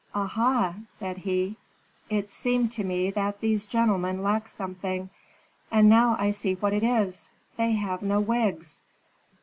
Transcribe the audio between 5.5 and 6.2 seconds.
and now